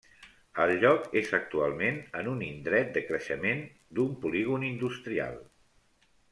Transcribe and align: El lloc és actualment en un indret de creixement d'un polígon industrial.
El 0.61 0.71
lloc 0.83 1.03
és 1.21 1.29
actualment 1.37 1.99
en 2.23 2.31
un 2.33 2.41
indret 2.47 2.91
de 2.97 3.05
creixement 3.11 3.63
d'un 3.99 4.19
polígon 4.27 4.69
industrial. 4.73 5.41